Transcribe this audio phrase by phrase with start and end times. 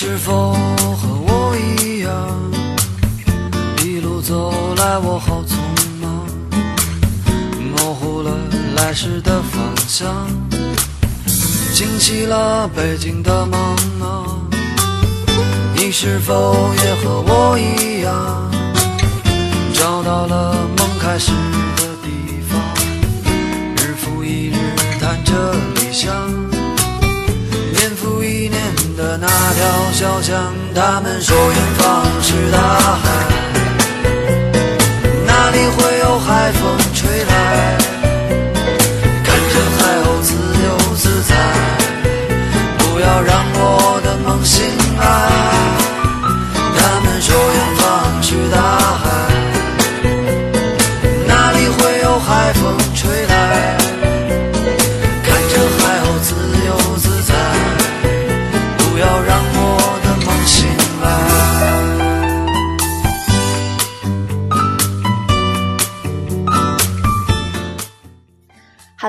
[0.00, 2.12] 是否和我一样，
[3.82, 5.56] 一路走来我好匆
[6.00, 6.24] 忙，
[7.72, 8.30] 模糊了
[8.76, 10.28] 来时的方向，
[11.74, 13.60] 惊起了北京的梦
[14.00, 14.38] 啊！
[15.74, 18.48] 你是否也和我一样，
[19.74, 21.32] 找到了梦开始
[21.76, 22.60] 的地方，
[23.74, 26.57] 日复一日谈着理想。
[29.08, 30.36] 的那条小巷，
[30.74, 33.17] 他们说远方是大海，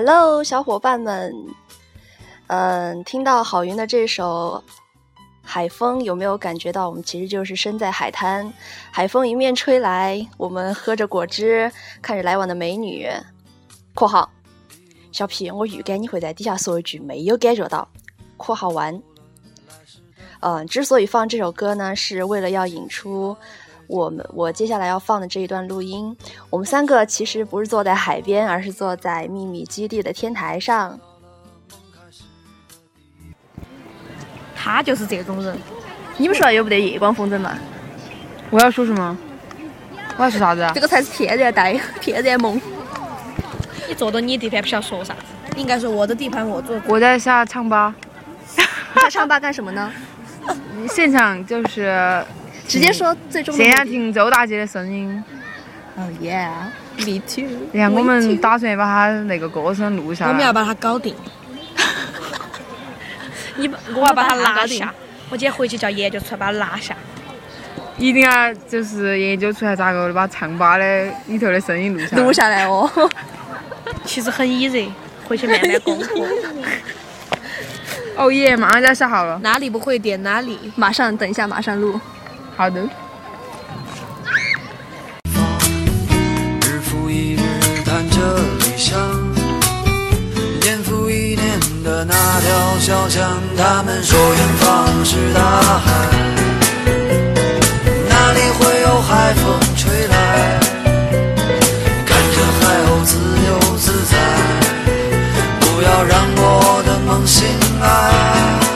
[0.01, 1.35] Hello，小伙伴们，
[2.47, 4.63] 嗯，听到郝云的这首
[5.43, 8.49] 《海风》，有没有感觉到我们其实就是身在海滩？
[8.93, 11.69] 海风迎面吹来，我们喝着果汁，
[12.01, 13.09] 看着来往的美女。
[13.93, 14.31] （括号
[15.11, 17.85] 小皮，我预感你会在底下说一句没有感觉到。
[18.37, 19.03] ）（括号完）
[20.39, 23.35] 嗯，之所以放这首歌呢，是为了要引出
[23.89, 26.15] 我们我接下来要放的这一段录音。
[26.51, 30.99] 我们三个其实不是坐在海边，而是坐在秘密基地的天台上。
[34.55, 35.57] 他就是这种人。
[36.17, 37.57] 你们学校有不得夜光风筝嘛？
[38.51, 39.17] 我要说什么？
[40.17, 40.79] 我要说啥子啊这？
[40.79, 42.61] 个才是天然呆， 天然萌。
[43.87, 45.19] 你坐到你地盘不晓得说啥子，
[45.55, 46.79] 应该说我的地盘我做。
[46.85, 47.95] 我在下唱吧，
[49.01, 49.91] 下唱吧干什么呢？
[50.89, 52.23] 现场就是
[52.69, 53.83] 直接说最终的现在。
[53.83, 55.23] 听周大姐的声音。
[55.97, 57.49] Oh yeah，me too。
[57.73, 60.31] 然后，我们打算把她那个歌声录下来。
[60.31, 61.15] 我们要把它搞定。
[63.57, 64.93] 你把我要把它拿下。
[65.29, 66.95] 我今天回去叫研究出来把它拿下。
[67.97, 72.23] 一定要就是研究出来咋个把唱吧的里头的声音录下来。
[72.23, 73.09] 录下来哦。
[74.05, 74.89] 其实很 easy，
[75.27, 76.15] 回去慢慢攻克。
[78.15, 79.39] 哦耶，马上就要下好了。
[79.43, 80.57] 哪里不会点哪里。
[80.75, 81.99] 马上，等一下，马上录。
[82.59, 82.81] 好的。
[86.61, 87.39] 日复一日
[87.85, 88.19] 谈着
[88.59, 88.99] 理想，
[90.59, 95.39] 年复一年的那条小巷，他们说远方是大
[95.79, 96.09] 海，
[98.09, 100.59] 哪里会有海风吹来？
[102.05, 103.15] 看着海鸥自
[103.47, 104.17] 由自在，
[105.61, 107.47] 不要让我的梦醒
[107.79, 108.68] 来。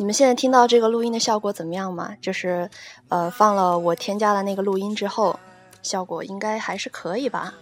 [0.00, 2.16] 你们现在听到这个录音的效果怎么样嘛？
[2.22, 2.70] 就是，
[3.10, 5.38] 呃，放了我添加的那个录音之后，
[5.82, 7.52] 效果应该还是可以吧？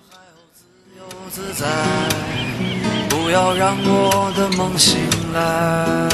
[3.09, 5.01] 不要让我的梦醒
[5.33, 6.09] 来。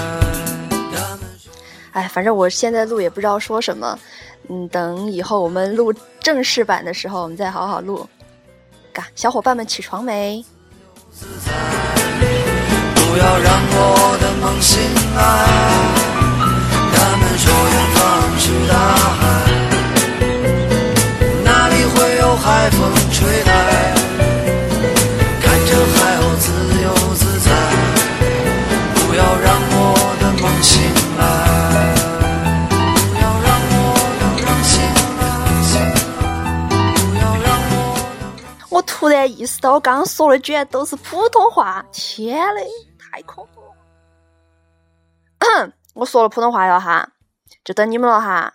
[1.92, 3.98] 哎，反正我现在录也不知道说什么，
[4.48, 8.08] 嗯，等以后我们录正式版的时候，我们再好好录。
[8.94, 10.42] 嘎，小伙伴们起床没？
[11.20, 14.80] 不要让我的梦醒
[15.14, 16.03] 来。
[18.68, 19.22] 大海，
[21.44, 23.94] 哪里会有海风吹来？
[25.40, 26.50] 看着海鸥自
[26.82, 27.50] 由自在，
[28.94, 29.76] 不要让我
[30.20, 30.72] 的梦醒
[31.18, 31.22] 来。
[32.70, 33.74] 不要让我
[34.20, 34.72] 要让醒
[35.20, 35.22] 来，
[36.94, 37.72] 不要让我
[38.60, 38.68] 要。
[38.70, 42.66] 我突然意识到，我刚刚说的居然都是普通话，天嘞，
[42.98, 43.68] 太恐怖了！
[45.94, 47.08] 我说了普通话了哈，
[47.64, 48.54] 就等你们了哈。